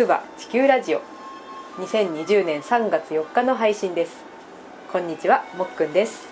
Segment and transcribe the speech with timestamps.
[0.00, 1.02] くば地球ラジオ。
[1.76, 4.24] 2020年3月4日の配信です。
[4.90, 6.26] こんにちはもっくんです。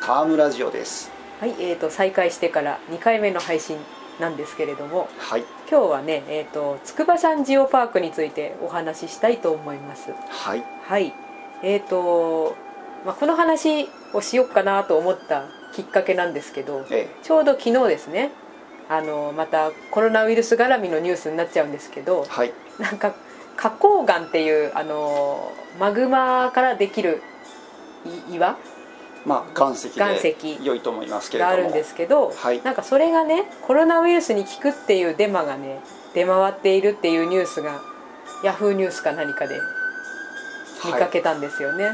[0.00, 1.12] 川村ジオです。
[1.38, 3.78] はいえーと再開してから2回目の配信
[4.18, 5.44] なんですけれどもはい。
[5.70, 10.10] 今日はねえっ、と筑波山ジオパークについてお話ししたいと思います。
[10.28, 10.64] はい。
[10.82, 11.14] はい。
[11.62, 12.56] えーと
[13.04, 17.08] まあ、この話をしようかなと思ったきっかけなんですけどえ。
[17.22, 18.32] ちょうど昨日ですね
[18.88, 22.52] あのまたコロナウイルス絡みのニュースになっちゃうんですけどえはい。
[22.78, 23.14] なんか
[23.56, 27.22] 花崗岩っていうあのマグマからできる
[28.30, 28.56] い岩？
[29.24, 30.22] まあ岩石岩石。
[30.34, 31.56] で良いと思いますけれども。
[31.56, 32.62] があるんですけど、はい。
[32.62, 35.80] なんかそれがねコロナウイルスに効くっていうデマがね
[36.14, 37.80] 出回っているっていうニュースが
[38.44, 39.58] ヤフーニュースか何かで
[40.84, 41.90] 見かけたんですよね、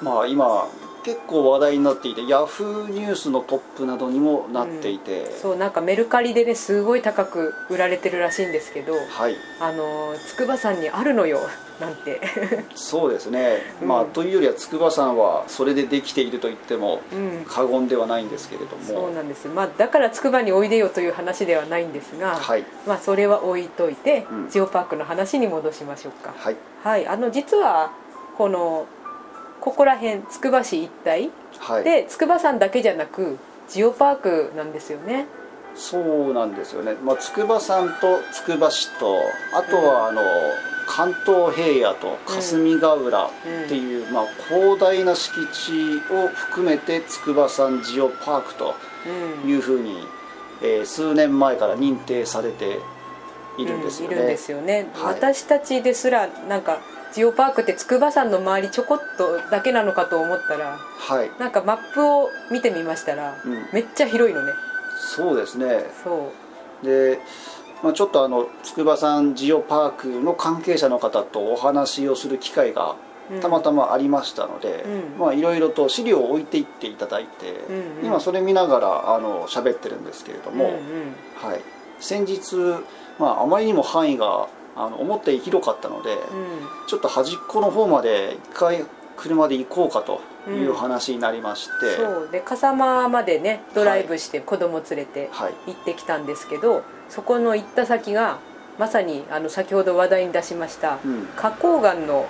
[0.00, 0.68] まあ今
[1.04, 9.36] 結構話題になっていてヤフーニュースのトップなどにもなっていて、そうなんかメルカリでねすごい高く売られてるらしいんですけどはい。
[9.60, 11.40] あの筑波山にあるのよ
[11.80, 12.20] なんて。
[12.74, 13.88] そうですね、うん。
[13.88, 17.44] まあというよりは筑波山はそれでできていると言ってもうん。
[17.46, 22.64] 過言ではないんですけれども、そうなんです、まあ、だから筑波においでよという話ではないんですが、はい。
[22.86, 24.50] まあ、それは置いといて、うん。
[24.50, 26.32] ジオパークの話に戻しましょうか。
[26.36, 26.56] はい。
[26.84, 27.06] はい。
[27.06, 27.90] あの実は
[28.38, 28.86] この
[29.62, 31.84] ここら辺つくば市一帯はい。
[31.84, 35.26] で筑波山だけじゃなくジオパークなんですよね。
[35.74, 39.16] そうなんですよね、まあ、筑波山とつくば市と
[39.54, 40.20] あとはあの、
[40.86, 43.30] 関東平野と霞ヶ浦っ
[43.68, 48.74] ていう、まあ、広大な敷地を含めて筑波山ジオパークと
[49.44, 49.50] うん。
[49.50, 50.06] いうふうに、
[50.60, 52.78] えー数年前から認定されて
[53.58, 55.14] いるんですよね、うんいるんですよね、はい。
[55.14, 56.80] 私たちですらなんか
[57.12, 61.30] ジオパークって筑波山の周りちょこっとだけなのかと思ったらはい。
[61.38, 63.66] なんかマップを見てみましたら、うん。
[63.72, 64.52] めっちゃ広いのね。
[65.14, 65.84] そうですね。
[66.02, 66.32] そ
[66.82, 66.86] う。
[66.86, 67.20] で、
[67.82, 72.96] まあ、ちょっとあの筑波山ジオパークの関係者の方とお話をする機会が
[73.30, 73.40] うん。
[73.40, 74.82] たまたまありましたので、
[75.14, 75.20] うん。
[75.20, 78.06] まあいろいろと資料を置いていっていただいて、うんうん。
[78.06, 80.80] 今それ見ながらあの喋ってるんですけれども、うんうん。
[81.36, 81.60] はい、
[82.00, 82.56] 先日、
[83.18, 86.18] まあ、あまりにも範囲があの思ったより広かったので、うん。
[86.86, 88.84] ちょっと端っこの方まで一回
[89.16, 92.28] 車で行こうかという話になりまして、そう。
[92.32, 95.54] で笠間までねドライブして子供連れてはい。
[95.66, 98.38] 行ってきたんですけど、そこの行った先が
[98.78, 102.26] まさにあの先ほど話題に出しましたうん、花崗岩の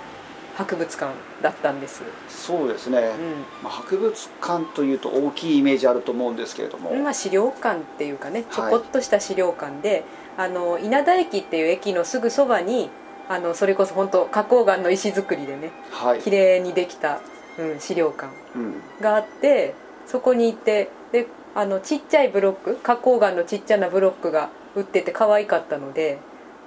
[0.55, 10.03] 博物館だったんです、そうですね、うまあ、博物館というと大きいイメージあると思うんですけれども、んまあ、資料館っていうかねちょはいこっとした資料館で、
[10.37, 12.89] あの稲田駅っていう駅のすぐそばに
[13.29, 16.21] あのそれこそ本当花崗岩の石造りでねはい。
[16.21, 17.19] 綺麗にできた、
[17.57, 18.73] うん、資料館うん。
[19.01, 19.73] があって
[20.05, 26.19] そこに行ってであのちっちゃいブロック花崗岩のちっちゃなブロックが売ってて可愛かったので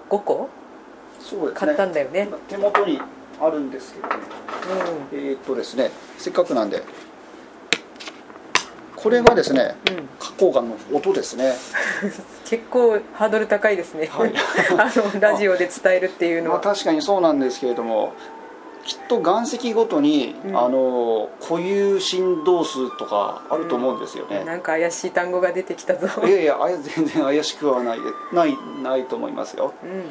[0.08, 0.48] 5個
[1.22, 1.52] ね。
[1.54, 2.28] 買ったんだよね。
[2.48, 3.00] 手元に
[3.40, 4.14] あるんですけどね。
[5.12, 5.18] うん。
[5.18, 6.82] えーっとですねせっかくなんで
[8.96, 11.54] これがですねうん、花崗岩の音ですね。
[12.44, 14.32] 結構ハードル高いですね、はい。
[14.78, 18.14] あのラジオで伝えるっていうのまあは、確かにそうなんですけれども
[18.86, 20.56] きっと岩石ごとに、うん。
[20.56, 26.08] あの固有振動数とかあると思うんですよね、なんか怪しい単語が出てきたぞ。
[26.26, 26.56] いやいや
[26.94, 29.74] 全然怪しくはないでないないと思いますよ。
[29.82, 30.06] うんうん。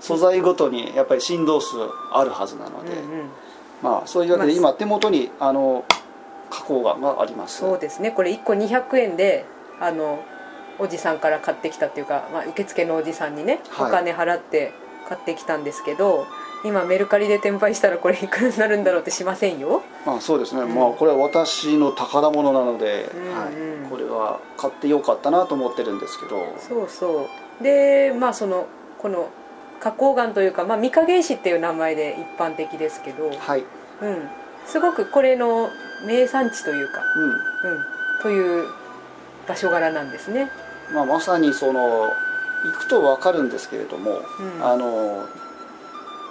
[0.00, 1.76] 素材ごとにやっぱり振動数
[2.12, 3.28] あるはずなので、うんうん。
[3.82, 5.84] まあそういうわけでまあ今手元にあの
[6.50, 7.58] 花崗岩があります。
[7.58, 8.10] そうですね。
[8.10, 9.44] これ1個200円で
[9.80, 10.24] あの
[10.78, 13.88] おじさんから買ってきたっていうか、まあ、受付のおじさんにね、はい。
[13.88, 14.72] お金払って
[15.08, 16.26] 買ってきたんですけど
[16.64, 19.82] 今メルカリで転売したらこれいくらになるんだろうってしませんよ。
[20.04, 20.74] まあそうですね、うん。
[20.74, 23.34] まあこれは私の宝物なので、うんうん。
[23.34, 26.54] はい、これは買ってよかったなと思ってるんですけど。
[26.58, 27.28] そうそ
[27.60, 27.62] う。
[27.62, 28.66] でまあその
[28.98, 29.28] この
[29.80, 33.64] 花崗岩というか、まあ、御影石っていう名前で一般的ですけど、はい、
[34.02, 34.28] うん、
[34.66, 35.68] すごくこれの
[36.06, 37.72] 名産地というか、うん。
[37.72, 37.84] うん、
[38.22, 38.66] という
[39.46, 40.50] 場所柄なんですね、
[40.92, 42.10] まあ、まさにその
[42.64, 44.64] 行くと分かるんですけれども、うん。
[44.64, 45.26] あの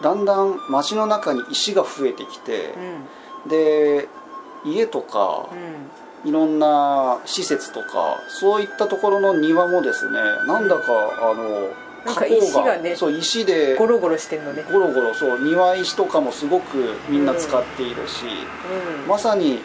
[0.01, 2.73] だんだん街の中に石が増えてきて
[3.45, 3.49] う、ん。
[3.49, 4.07] で
[4.65, 6.29] 家とかうん。
[6.29, 10.83] いろんな施設とかそういったところの庭もですねなんだか
[11.21, 11.69] あの
[12.03, 18.25] なんか石がねそう石でゴロゴロしてんのね、ゴロゴロそう庭石とかもすごくみんな使っているし、
[19.01, 19.07] うん。
[19.07, 19.59] まさに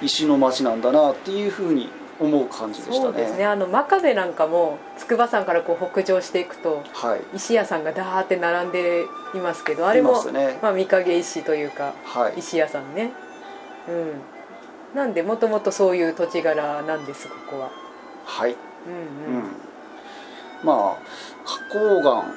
[0.00, 1.88] 石の街なんだなっていうふうに
[2.20, 3.00] 思う感じでしたね。
[3.00, 3.44] そうですね。
[3.44, 7.36] あの真壁なんかも筑波山からこう北上していくとはい。
[7.36, 9.04] 石屋さんがダーって並んで
[9.34, 10.58] いますけどあれいも、ますね。
[10.62, 12.38] まあ、御影石というかはい。
[12.38, 13.12] 石屋さんね。
[13.88, 14.96] うん。
[14.96, 17.70] なんでもともとそういう土地柄なんですここは。
[18.24, 18.56] はい。
[18.86, 19.34] うん。
[19.34, 19.42] うん。
[20.62, 20.96] まあ
[21.44, 22.32] 花崗岩花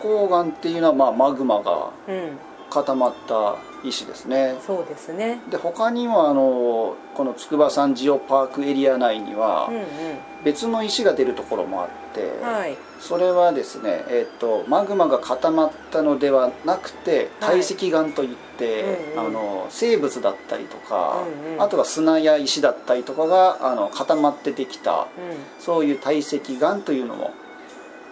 [0.00, 2.38] 崗岩っていうのは、まあ、マグマがうん
[2.70, 4.56] 固まった石ですね。
[4.66, 5.40] そうですね。
[5.50, 9.84] で他にもあのこの筑波山ジオパークエリア内にはうんうん。
[10.44, 12.76] 別の石が出るところもあって、はい。
[13.00, 17.50] それはですね、えっとマグマが固まったのではなくてはい。
[17.54, 19.26] 堆積岩といって、うんうん。
[19.26, 21.62] あの生物だったりとか、うんうん。
[21.62, 25.06] あとは砂や石だったりとかがあの固まってできたうん。
[25.58, 27.32] そういう堆積岩というのも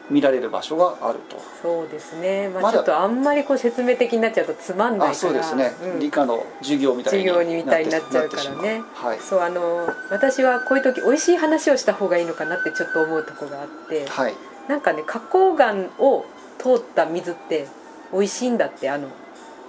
[0.08, 1.36] 見られる場所があると。
[1.62, 2.48] そうですね。
[2.48, 5.10] まあちょっとあんまりこう説明的になっちゃうとつまんないから。
[5.10, 5.98] あそうですね、うん。
[5.98, 8.82] 理科の授業みたいに授業にみたいになっちゃうからね。
[8.94, 9.18] はい。
[9.18, 14.34] そうあの私はこういう時美味しい話をした方がいいのかなってちょっと思うとこがあってはい。
[14.68, 16.24] なんかね花崗岩を
[16.58, 17.66] 通った水って
[18.12, 19.08] 美味しいんだってあの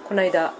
[0.08, 0.54] この間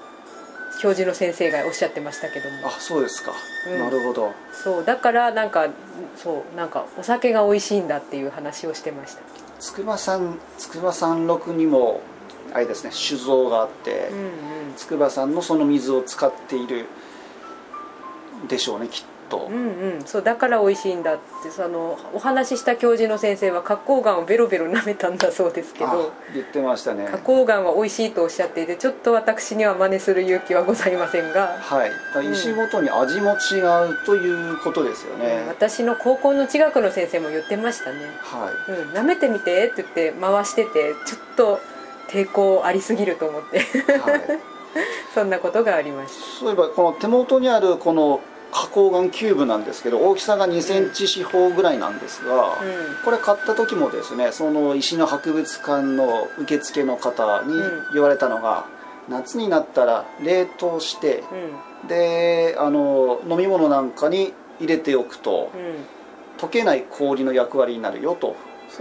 [0.80, 2.66] 教授の先生がおっしゃってましたけども。
[2.66, 3.32] あそうですか、
[3.68, 3.78] うん。
[3.78, 4.32] なるほど。
[4.52, 5.68] そうだからなんか
[6.16, 9.22] そうなんかお酒が美味しいんだっていう話をしてました
[9.58, 12.00] 筑波山筑波山麓にも
[12.52, 14.30] あれですね酒造があって、うんうん。
[14.76, 16.86] 筑波山のその水を使っている
[18.48, 27.06] でしょうねきっと、うんうん、そうだから美味しいんだってそのお話しした教授の先生は花崗岩をベロベロ舐めたんだそうですけあど言ってましたね。
[27.06, 31.92] 花崗岩は美味しいとおっしゃっていてちょっと私には真似する勇気はございませんが、はい。
[32.32, 33.60] 石ごとに味も違
[33.90, 37.98] うということですよね、私の高校の地学の先生も言ってましたね。
[38.20, 41.60] はい「うん、舐めてみて」って言って回しててちょっと
[42.08, 43.58] 抵抗ありすぎると思って。
[43.58, 44.40] はい、
[45.14, 48.20] そんなことがありましそういえばこの手元にあるこの
[48.50, 52.56] 花崗岩キューブなんですけど大きさが2センチ四方ぐらいなんですが、
[53.04, 57.94] これ買った時もですねその石の博物館の受付の方にうん。
[57.94, 58.66] 言われたのが、
[59.08, 61.24] 夏になったら冷凍して
[61.82, 61.88] うん。
[61.88, 68.34] であの飲み物なんかに入れておくとうん、溶けない氷の役割になるよと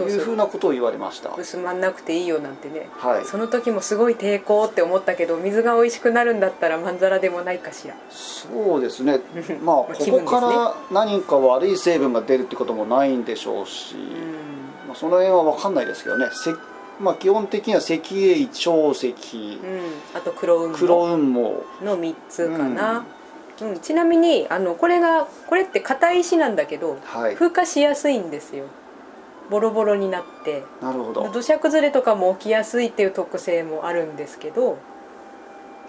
[0.09, 1.33] いうふうなことを言われました。
[1.37, 2.89] 薄まんなくていいよなんてね。
[2.97, 3.25] はい。
[3.25, 7.95] その時もすごい抵抗って思ったけど水が美味しくなるんだったらまんざらでもないかしら。
[8.09, 9.21] そうですね。
[9.63, 14.01] まあここから何か悪い成分が出るってこともないんでしょうし、うん。
[14.87, 16.27] まあ、その辺は分かんないですけどね。
[16.31, 16.53] せ、
[16.99, 19.07] まあ、基本的には石英長石。
[19.09, 23.05] うん、あと黒雲黒母雲母の3つかな、
[23.61, 23.79] うん。
[23.79, 27.35] ちなみにあのこれがこれって硬い石なんだけどはい。
[27.35, 28.65] 風化しやすいんですよ
[29.49, 31.29] ボロボロになってなるほど。
[31.31, 34.77] 土砂崩れとかも起きやすいっていう特性もあるんですけど、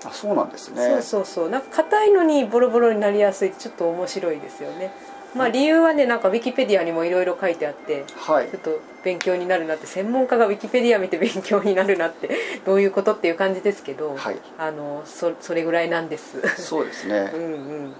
[0.05, 0.87] あそうなんですね。
[0.87, 1.50] そうそうそう。
[1.50, 4.93] なんか硬いのにボロボロになりやすいってちょっと面白いですよね。
[5.34, 8.49] まあ理由はねなんかウィキペディアにもいろいろ書いてあってはい。
[8.49, 12.31] ちょっと勉強になるなって専門家がウィキペディア見て勉強になるなって
[12.64, 14.37] どういうことっていう感じですけど、はい。
[14.56, 16.40] あのそそれぐらいなんです。
[16.56, 17.32] そうですね。
[17.34, 17.46] うんう
[17.88, 17.94] ん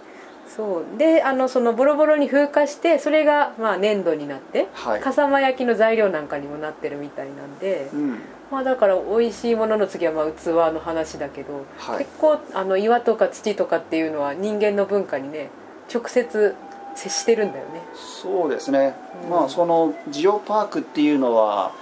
[0.57, 0.99] そう。
[0.99, 5.01] であのそのボロボロに風化してそれがまあ粘土になって、はい。
[5.01, 8.19] 笠間焼きの材料なんかにもなってるみたいなんで、うん。
[8.51, 11.99] まあ、だから美味しいものの次はまあ器の話だけど、はい。
[11.99, 15.51] 結構あの岩とか土とかっていうのは人間の文化にね
[15.93, 16.55] 直接
[16.95, 17.83] 接してるんだよね。
[17.95, 18.95] そうですね、
[19.25, 19.31] うん。
[19.31, 21.73] まあそのジオパークっていうのは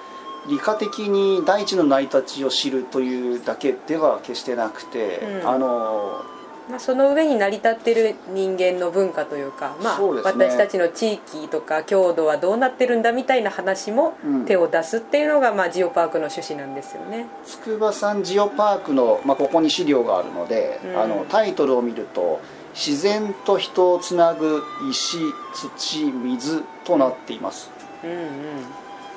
[0.49, 5.49] 理科的に大地の成り立ちを知るというだけでは決してなくて、うん。
[5.49, 6.23] あの
[6.69, 10.21] まあ、その上に成り立ってる人間の文化というか、まあね。
[10.25, 14.45] 私たちの地域とか郷土はどうなってるんだみたいな話もうん。
[14.47, 17.27] 手を出すっていうのが、まあ、ジオパークの趣旨なんですよね。
[17.45, 21.01] 筑波山ジオパークの、まあ、ここに資料があるので、うん。
[21.01, 22.41] あのタイトルを見ると
[22.75, 25.19] 「自然と人をつなぐ石
[25.55, 25.71] 土
[26.13, 27.71] 水」となっています。
[28.03, 28.19] うんうん。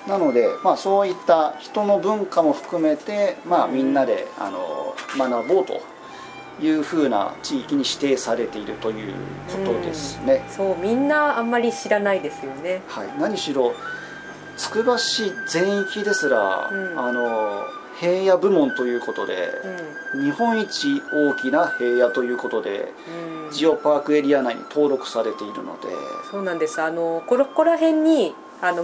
[0.08, 5.82] なので、まあ、そういった人の文化も含めて、まあ、うんみんなであの学ぼうと
[6.62, 9.14] いうふうな地域に指定されているという
[9.66, 12.82] ことですね、そうみんなあんまり知らないですよね。
[12.88, 13.74] はい、何しろ
[14.58, 17.00] つくば市全域ですら、うん。
[17.00, 17.64] あの
[18.00, 19.50] 平野部門ということで、
[20.22, 23.34] 日本一大きな平野ということでうん。
[23.34, 25.88] うんジオパークエリア内に登録されているので。
[26.30, 26.82] そうなんです。
[26.82, 28.36] あのこここら辺に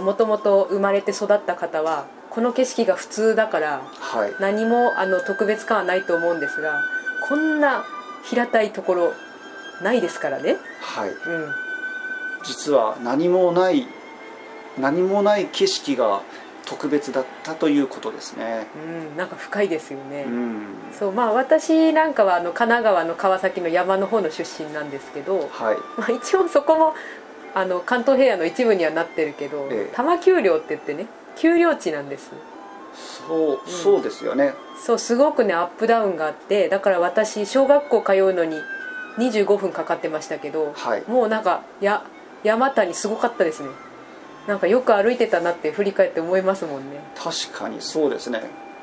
[0.02, 4.34] もともと生まれて育った方はこの景色が普通だからはい。
[4.40, 6.82] 何もあの特別感はないと思うんですが
[7.28, 7.84] こんな
[8.24, 9.12] 平たいところ
[9.82, 10.56] ないですからね。
[10.80, 11.10] はい。
[11.10, 11.16] うん。
[12.44, 13.86] 実は何もない
[14.78, 16.22] 何もない景色が
[16.66, 18.66] 特別だったということですね。
[18.76, 20.66] うん、なんか深いですよね、うん。
[20.92, 21.12] そう。
[21.12, 25.76] まあ私なんかはあの神奈川の川崎の山の方の出身なんですけど、はい。
[25.98, 26.94] まあ、一応そこも
[27.54, 29.94] あの関東平野の一部にはなってるけど、ええ。
[29.94, 31.06] 多摩丘陵って言ってね
[31.36, 32.32] 丘陵地なんです
[32.96, 38.56] そうそうですよね、そうすごくねアップダウンがあってだから私小学校通うのに
[39.18, 41.04] 25分かかってましたけど、はい。
[41.08, 42.04] もうなんかや
[42.44, 43.70] 山谷すごかったですね。
[44.46, 47.00] なんかよく歩いてたなって振り返って思いますもんね。
[47.16, 48.42] 確かにそうですね。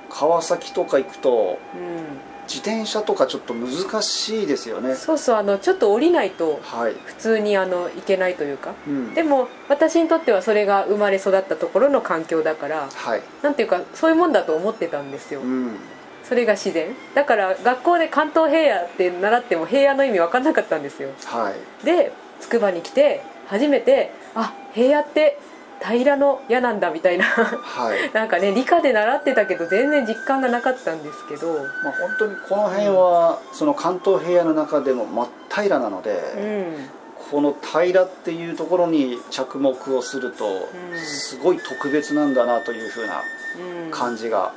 [0.10, 4.96] 川崎とか行くとうん自転車とかちょっと難しいですよね。
[4.96, 8.74] そうそうあのちょっと降りないとはい、普通にあの行けないというか。
[8.88, 15.42] うん、でも私にとってはそれが生まれ育ったところの環境だからはい、なんていうかそういうもんだと思ってたんですよ。
[15.42, 15.72] うん、
[16.24, 16.96] それが自然。
[17.16, 21.10] だから学校で関東平野って習っても平野の意味分かんなかったんですよ。
[21.26, 21.52] は
[21.84, 21.86] い。
[21.86, 25.40] で筑波に来て初めてあ平野って
[25.84, 27.26] 平らの矢なんだみたいな。
[27.26, 28.12] はい。
[28.14, 31.54] なんかね理科で習ってたけど全然実感がなかったんですけど。
[31.84, 36.90] まあ、本当にこの辺は、その関東平野の中でも真っ平らなので、うん。
[37.32, 40.98] この平らっていうところに着目をすると、ん。
[40.98, 43.22] すごい特別なんだなというふうな
[43.86, 43.92] うん。
[43.92, 44.54] 感じが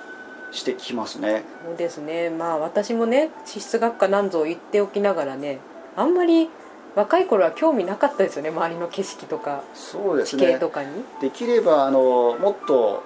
[0.52, 2.30] してきますね、そうですね。
[2.30, 5.59] まあ私もね地質学科なんぞ言っておきながらね
[5.97, 6.49] あんまり
[6.97, 10.47] 若い頃は興味なかったですよね周りの景色とか地そうですね。
[10.55, 10.88] 形とかに、
[11.21, 13.05] できればあのもっと、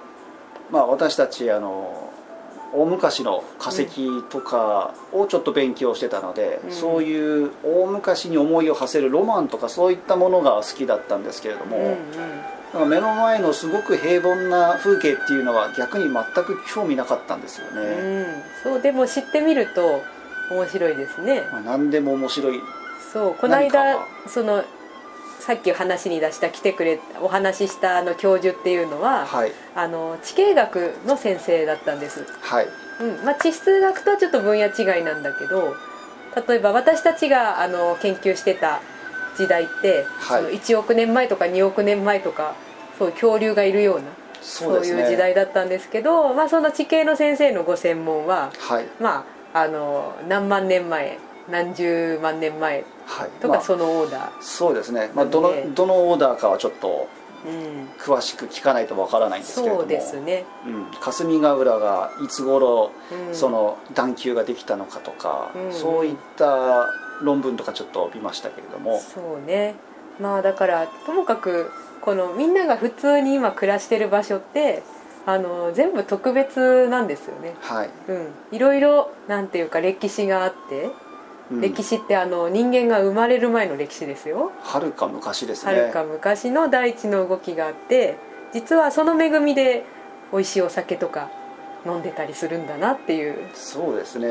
[0.71, 2.09] まあ、私たちあの
[2.73, 6.71] 大昔の化石とかをちょっと勉強してたので、うん。
[6.71, 12.89] そういう大昔に思いを馳せるロマンとかそういったものが好きだったんですけれども、うんうん。
[12.89, 20.01] 目の前のすごく平凡な風景っていうのは逆に全く興味なかったんですよね、うん、そうでも知ってみると
[20.49, 21.43] 面白いですね。
[21.51, 22.61] まあ、何でも面白い
[23.11, 24.07] そうこの間が。
[24.27, 24.63] その
[25.39, 29.51] さっき話に出した来てくれお話ししたあの教授っていうのは、はい。
[29.75, 32.67] あの地形学の先生だったんです、はい。
[32.99, 35.75] うんまあ、地質学とはちょっと分野違いなんだけど
[36.47, 38.81] 例えば私たちがあの研究してた
[39.35, 40.43] 時代って、はい。
[40.43, 42.55] その1億年前とか2億年前とか
[42.99, 44.03] そう恐竜がいるような
[44.43, 44.87] そうね。
[44.87, 48.85] いう時代だったんですけど、まあ、その地形の先生のご専門は、はい。
[48.99, 51.17] まあ、あの何万年前
[51.49, 52.83] 何十万年前
[53.41, 57.07] とかそのオーダー、そうですね、まあ、どのねどのオーダーかはちょっと
[57.45, 59.79] うん、詳しく聞かないとわからないんですけれども。
[59.81, 62.91] そうですね、うん、霞ヶ浦がいつ頃
[63.27, 66.87] うん、その段丘ができたのかとか、うんそういった
[67.21, 69.75] 論文とかちょっと見ましたけれども、そうね。
[70.19, 71.71] まあだからともかく
[72.01, 74.81] このみんなが普通に今暮らしてる場所って
[75.25, 77.55] あの全部特別なんですよね。
[77.61, 78.27] はい、うん。
[78.51, 80.91] いろいろなんていうか歴史があって、うん
[81.59, 84.51] 歴史ってあの人間が生まれる前の歴史ですよ。
[84.61, 85.73] はるか昔ですね。
[85.73, 88.17] はるか昔の大地の動きがあって
[88.53, 89.83] 実はその恵みで
[90.31, 91.29] 美味しいお酒とか
[91.85, 94.27] 飲んでたりするんだなっていう、そうですね、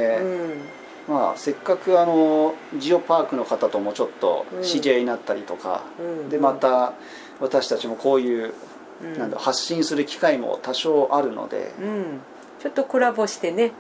[1.08, 1.14] うん。
[1.14, 4.62] まあせっかくあのジオパークの方ともちょっとうん。
[4.62, 6.94] 知り合いになったりとか、うん、でまた
[7.40, 8.54] 私たちもこういう、
[9.02, 9.18] うん。
[9.18, 12.20] なんだ発信する機会も多少あるので、うん、
[12.60, 13.72] ちょっとコラボしてね、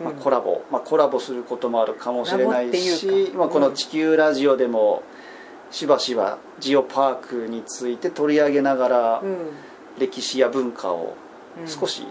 [0.00, 3.38] まあ、うんコラボ、まあ、コラボすることもあるかもしれないしいうか。
[3.38, 5.02] まあ、このうん地球ラジオでも
[5.70, 9.36] しばしばジオパークについて取り上げながらうん。
[9.98, 11.14] 歴史や文化を
[11.60, 11.68] うん。
[11.68, 12.06] 少し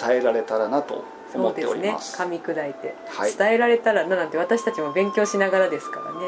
[0.00, 2.54] 伝えられたらなと思っております,、そうですね。
[2.54, 3.32] 噛み砕いて、はい。
[3.34, 6.18] 伝えられたらななんて私たちも勉強しながらですからね。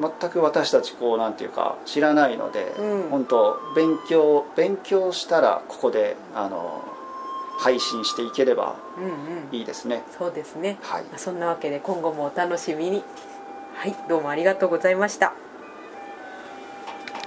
[0.00, 3.10] 全く私たちこうなんていうか知らないので、うん。
[3.10, 6.82] 本当勉強勉強したらここであの
[7.58, 9.12] 配信していければうんうん。
[9.52, 10.02] いいですね。
[10.16, 11.04] そうですね、はい。
[11.04, 13.04] まあそんなわけで今後もお楽しみに。
[13.74, 15.34] はいどうもありがとうございました